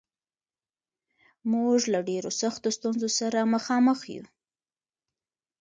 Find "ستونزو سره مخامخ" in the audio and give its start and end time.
2.77-3.99